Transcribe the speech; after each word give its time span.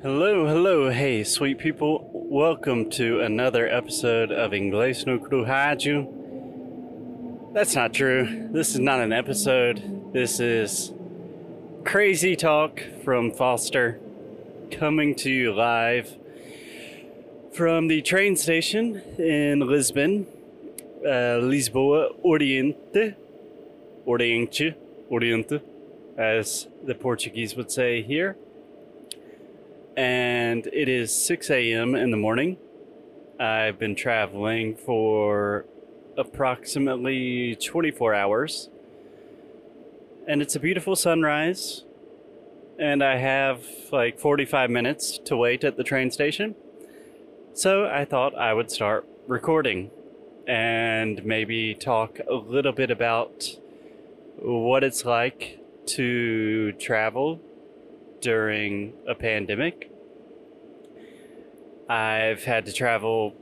Hello, 0.00 0.46
hello, 0.46 0.90
hey, 0.90 1.24
sweet 1.24 1.58
people. 1.58 2.08
Welcome 2.12 2.88
to 2.90 3.18
another 3.20 3.66
episode 3.68 4.30
of 4.30 4.52
Inglês 4.52 5.04
no 5.04 5.18
Rádio. 5.18 6.06
That's 7.52 7.74
not 7.74 7.94
true. 7.94 8.48
This 8.52 8.74
is 8.74 8.78
not 8.78 9.00
an 9.00 9.12
episode. 9.12 10.12
This 10.12 10.38
is 10.38 10.92
crazy 11.84 12.36
talk 12.36 12.80
from 13.02 13.32
Foster 13.32 13.98
coming 14.70 15.16
to 15.16 15.32
you 15.32 15.52
live 15.52 16.16
from 17.52 17.88
the 17.88 18.00
train 18.00 18.36
station 18.36 19.02
in 19.18 19.58
Lisbon, 19.66 20.28
uh, 21.04 21.42
Lisboa 21.42 22.14
Oriente, 22.24 23.16
Oriente, 24.06 24.76
Oriente, 25.10 25.60
as 26.16 26.68
the 26.84 26.94
Portuguese 26.94 27.56
would 27.56 27.72
say 27.72 28.00
here 28.00 28.36
and 29.98 30.68
it 30.72 30.88
is 30.88 31.12
6 31.26 31.50
a.m. 31.50 31.96
in 31.96 32.12
the 32.12 32.16
morning. 32.16 32.56
I've 33.40 33.80
been 33.80 33.96
traveling 33.96 34.76
for 34.76 35.66
approximately 36.16 37.56
24 37.56 38.14
hours, 38.14 38.68
and 40.28 40.40
it's 40.40 40.54
a 40.54 40.60
beautiful 40.60 40.94
sunrise. 40.94 41.82
And 42.78 43.02
I 43.02 43.16
have 43.16 43.64
like 43.90 44.20
45 44.20 44.70
minutes 44.70 45.18
to 45.24 45.36
wait 45.36 45.64
at 45.64 45.76
the 45.76 45.82
train 45.82 46.12
station. 46.12 46.54
So 47.52 47.86
I 47.86 48.04
thought 48.04 48.36
I 48.36 48.54
would 48.54 48.70
start 48.70 49.04
recording 49.26 49.90
and 50.46 51.24
maybe 51.24 51.74
talk 51.74 52.20
a 52.30 52.34
little 52.34 52.70
bit 52.70 52.92
about 52.92 53.48
what 54.36 54.84
it's 54.84 55.04
like 55.04 55.58
to 55.86 56.70
travel 56.74 57.40
during 58.20 58.92
a 59.06 59.14
pandemic. 59.14 59.90
I've 61.88 62.44
had 62.44 62.66
to 62.66 62.72
travel 62.72 63.34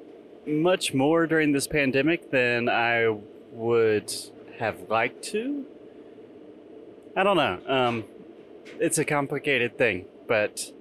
much 0.46 0.94
more 0.94 1.26
during 1.26 1.52
this 1.52 1.66
pandemic 1.66 2.30
than 2.30 2.68
I 2.68 3.16
would 3.52 4.12
have 4.58 4.88
liked 4.88 5.22
to. 5.24 5.64
I 7.16 7.22
don't 7.22 7.36
know. 7.36 7.60
Um, 7.66 8.04
it's 8.78 8.98
a 8.98 9.04
complicated 9.04 9.76
thing, 9.76 10.04
but 10.28 10.72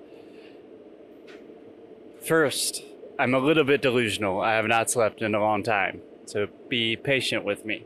first, 2.22 2.84
I'm 3.18 3.34
a 3.34 3.40
little 3.40 3.64
bit 3.64 3.82
delusional. 3.82 4.42
I 4.42 4.54
have 4.56 4.68
not 4.68 4.92
slept 4.92 5.22
in 5.22 5.34
a 5.34 5.40
long 5.40 5.64
time, 5.64 6.02
so 6.26 6.48
be 6.70 6.96
patient 6.96 7.46
with 7.46 7.66
me. 7.66 7.86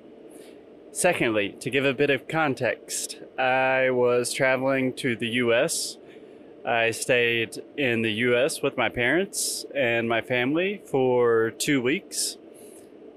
Secondly, 0.92 1.56
to 1.60 1.70
give 1.70 1.86
a 1.86 1.94
bit 1.94 2.10
of 2.10 2.28
context, 2.28 3.18
I 3.38 3.92
was 3.92 4.34
traveling 4.34 4.94
to 4.94 5.16
the 5.16 5.28
US 5.28 5.99
I 6.66 6.92
stayed 6.92 7.62
in 7.78 8.02
the 8.02 8.12
US 8.12 8.62
with 8.62 8.76
my 8.76 8.90
parents 8.90 9.66
and 9.74 10.10
my 10.10 10.22
family 10.22 10.82
for 10.86 11.52
two 11.52 11.82
weeks 11.82 12.38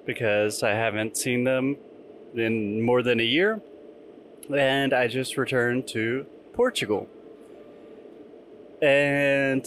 because 0.07 0.62
I 0.62 0.71
haven't 0.71 1.17
seen 1.17 1.45
them 1.45 1.77
in 2.35 2.81
more 2.83 3.03
than 3.03 3.20
a 3.20 3.25
year. 3.25 3.61
And 4.55 4.93
I 4.93 5.09
just 5.09 5.37
returned 5.37 5.89
to 5.89 6.27
Portugal. 6.53 7.09
And 8.81 9.67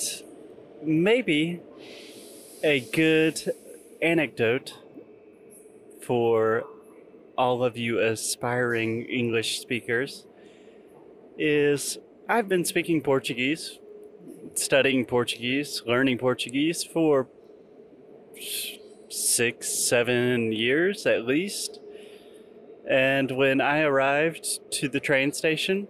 maybe 0.82 1.62
a 2.64 2.80
good 2.80 3.54
anecdote 4.02 4.74
for 6.02 6.64
all 7.38 7.64
of 7.64 7.78
you 7.78 8.00
aspiring 8.00 9.04
English 9.06 9.60
speakers 9.60 10.26
is 11.38 11.98
I've 12.28 12.50
been 12.50 12.66
speaking 12.66 13.02
Portuguese, 13.02 13.78
studying 14.56 15.06
Portuguese, 15.06 15.84
learning 15.86 16.18
Portuguese 16.18 16.84
for 16.84 17.28
six, 19.10 19.70
seven 19.70 20.52
years 20.52 21.06
at 21.06 21.28
least. 21.28 21.80
And 22.90 23.30
when 23.30 23.62
I 23.62 23.82
arrived 23.82 24.72
to 24.72 24.90
the 24.90 25.00
train 25.00 25.34
station, 25.34 25.88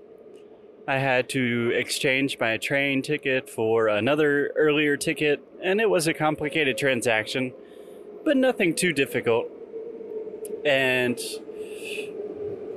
I 0.86 0.98
had 0.98 1.30
to 1.30 1.72
exchange 1.74 2.38
my 2.38 2.58
train 2.58 3.02
ticket 3.02 3.50
for 3.50 3.88
another 3.88 4.52
earlier 4.58 4.98
ticket, 4.98 5.42
and 5.64 5.80
it 5.80 5.90
was 5.90 6.06
a 6.06 6.14
complicated 6.14 6.78
transaction, 6.78 7.54
but 8.26 8.36
nothing 8.36 8.76
too 8.76 8.92
difficult. 8.92 9.48
And 10.66 11.18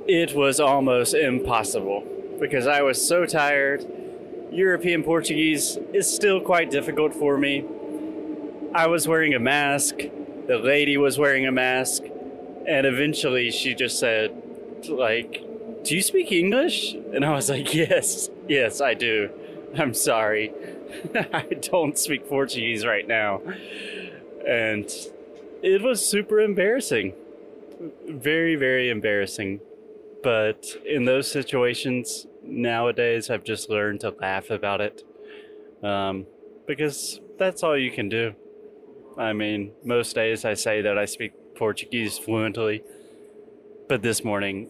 it 0.07 0.33
was 0.33 0.61
almost 0.61 1.13
impossible 1.13 2.18
because 2.39 2.67
I 2.67 2.81
was 2.81 3.05
so 3.05 3.25
tired. 3.25 3.85
European 4.51 5.03
Portuguese 5.03 5.77
is 5.93 6.11
still 6.11 6.41
quite 6.41 6.71
difficult 6.71 7.13
for 7.13 7.37
me. 7.37 7.65
I 8.73 8.87
was 8.87 9.07
wearing 9.07 9.33
a 9.33 9.39
mask, 9.39 9.97
the 10.47 10.57
lady 10.57 10.97
was 10.97 11.17
wearing 11.17 11.45
a 11.45 11.51
mask, 11.51 12.03
and 12.67 12.85
eventually 12.85 13.51
she 13.51 13.73
just 13.73 13.99
said, 13.99 14.31
like, 14.87 15.43
do 15.83 15.95
you 15.95 16.01
speak 16.01 16.31
English? 16.31 16.93
And 16.93 17.25
I 17.25 17.31
was 17.31 17.49
like, 17.49 17.73
yes, 17.73 18.29
yes, 18.47 18.81
I 18.81 18.93
do. 18.93 19.29
I'm 19.77 19.93
sorry. 19.93 20.51
I 21.15 21.45
don't 21.61 21.97
speak 21.97 22.27
Portuguese 22.27 22.85
right 22.85 23.07
now. 23.07 23.41
And 24.47 24.89
it 25.61 25.81
was 25.81 26.05
super 26.05 26.39
embarrassing. 26.39 27.13
Very, 28.07 28.55
very 28.55 28.89
embarrassing. 28.89 29.61
But 30.23 30.75
in 30.85 31.05
those 31.05 31.31
situations, 31.31 32.27
nowadays 32.49 33.29
I've 33.29 33.43
just 33.43 33.69
learned 33.69 34.01
to 34.01 34.09
laugh 34.09 34.49
about 34.49 34.81
it. 34.81 35.03
Um, 35.83 36.25
because 36.67 37.19
that's 37.39 37.63
all 37.63 37.77
you 37.77 37.91
can 37.91 38.09
do. 38.09 38.35
I 39.17 39.33
mean, 39.33 39.71
most 39.83 40.13
days 40.13 40.45
I 40.45 40.53
say 40.53 40.81
that 40.81 40.97
I 40.97 41.05
speak 41.05 41.31
Portuguese 41.55 42.17
fluently, 42.17 42.83
but 43.87 44.01
this 44.01 44.23
morning 44.23 44.69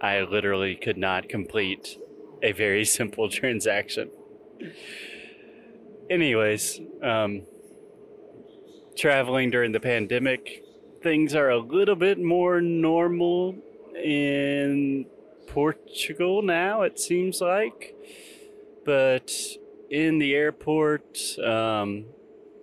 I 0.00 0.20
literally 0.20 0.76
could 0.76 0.96
not 0.96 1.28
complete 1.28 1.98
a 2.42 2.52
very 2.52 2.84
simple 2.98 3.28
transaction. 3.28 4.10
Anyways, 6.08 6.80
um, 7.02 7.42
traveling 8.96 9.50
during 9.50 9.72
the 9.72 9.80
pandemic, 9.80 10.64
things 11.02 11.34
are 11.34 11.50
a 11.50 11.58
little 11.58 11.96
bit 11.96 12.18
more 12.18 12.60
normal 12.60 13.56
in 13.96 15.06
Portugal 15.52 16.42
now, 16.42 16.82
it 16.82 16.98
seems 17.00 17.40
like. 17.40 17.94
But 18.84 19.32
in 19.90 20.18
the 20.18 20.34
airport, 20.34 21.18
um, 21.44 22.06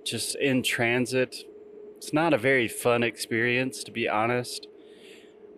just 0.06 0.36
in 0.36 0.64
transit, 0.64 1.36
it's 1.98 2.14
not 2.14 2.34
a 2.34 2.38
very 2.38 2.68
fun 2.68 3.04
experience, 3.04 3.84
to 3.84 3.92
be 3.92 4.08
honest. 4.08 4.68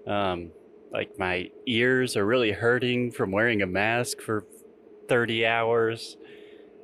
Um, 0.07 0.51
like, 0.91 1.19
my 1.19 1.51
ears 1.67 2.17
are 2.17 2.25
really 2.25 2.51
hurting 2.51 3.12
from 3.12 3.31
wearing 3.31 3.61
a 3.61 3.67
mask 3.67 4.22
for 4.22 4.46
30 5.07 5.46
hours. 5.46 6.17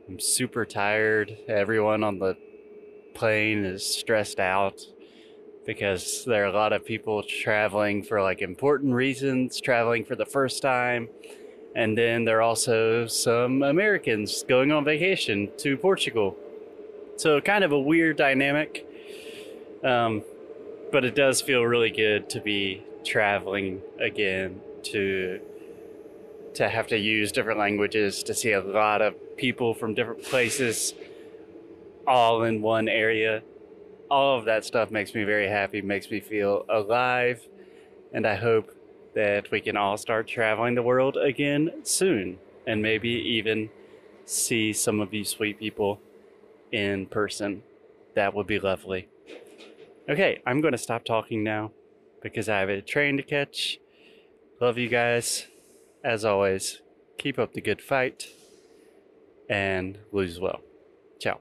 I'm 0.08 0.20
super 0.20 0.64
tired. 0.66 1.36
Everyone 1.48 2.04
on 2.04 2.20
the 2.20 2.38
plane 3.16 3.66
is 3.66 3.84
stressed 3.84 4.40
out 4.40 4.80
because 5.66 6.24
there 6.26 6.44
are 6.44 6.48
a 6.48 6.54
lot 6.54 6.74
of 6.74 6.86
people 6.86 7.24
traveling 7.24 8.04
for 8.04 8.22
like 8.22 8.42
important 8.42 8.94
reasons, 8.94 9.60
traveling 9.60 10.06
for 10.06 10.16
the 10.16 10.26
first 10.26 10.62
time. 10.62 11.10
And 11.76 11.98
then 11.98 12.24
there 12.24 12.38
are 12.38 12.42
also 12.42 13.08
some 13.08 13.64
Americans 13.64 14.44
going 14.48 14.72
on 14.72 14.86
vacation 14.86 15.52
to 15.58 15.76
Portugal. 15.76 16.38
So, 17.18 17.42
kind 17.42 17.64
of 17.64 17.72
a 17.72 17.80
weird 17.80 18.18
dynamic. 18.18 18.86
Um, 19.84 20.24
but 20.92 21.04
it 21.04 21.16
does 21.16 21.42
feel 21.42 21.64
really 21.64 21.90
good 21.90 22.30
to 22.30 22.40
be 22.40 22.84
traveling 23.04 23.82
again, 24.00 24.62
to 24.84 25.42
to 26.54 26.70
have 26.70 26.88
to 26.88 26.98
use 26.98 27.34
different 27.34 27.60
languages, 27.60 28.24
to 28.24 28.34
see 28.34 28.54
a 28.54 28.62
lot 28.62 29.02
of 29.02 29.14
people 29.36 29.74
from 29.74 29.94
different 29.94 30.24
places 30.24 30.94
all 32.08 32.44
in 32.44 32.62
one 32.62 32.88
area 32.88 33.42
all 34.10 34.38
of 34.38 34.46
that 34.46 34.66
stuff 34.66 34.92
makes 34.92 35.14
me 35.14 35.24
very 35.24 35.48
happy, 35.48 35.82
makes 35.82 36.10
me 36.10 36.20
feel 36.20 36.66
alive, 36.70 37.48
and 38.14 38.26
I 38.26 38.36
hope 38.36 38.72
that 39.16 39.50
we 39.52 39.62
can 39.62 39.78
all 39.78 39.98
start 39.98 40.28
traveling 40.28 40.76
the 40.76 40.84
world 40.84 41.18
again 41.18 41.72
soon 41.84 42.38
and 42.68 42.82
maybe 42.82 43.10
even 43.10 43.70
see 44.26 44.74
some 44.74 45.00
of 45.00 45.14
you 45.14 45.24
sweet 45.24 45.60
people 45.60 46.00
in 46.72 47.06
person. 47.08 47.64
That 48.16 48.34
would 48.34 48.48
be 48.48 48.60
lovely. 48.60 49.08
Okay, 50.10 50.42
I'm 50.46 50.62
going 50.62 50.74
to 50.74 50.78
stop 50.78 51.04
talking 51.06 51.44
now 51.44 51.72
because 52.22 52.50
I 52.50 52.60
have 52.60 52.70
a 52.70 52.82
train 52.82 53.18
to 53.18 53.24
catch. 53.24 53.80
Love 54.62 54.78
you 54.78 54.90
guys. 54.90 55.48
As 56.04 56.24
always, 56.24 56.82
keep 57.18 57.40
up 57.40 57.54
the 57.54 57.62
good 57.62 57.82
fight 57.82 58.28
and 59.50 59.98
lose 60.12 60.40
well. 60.40 60.62
Ciao. 61.20 61.40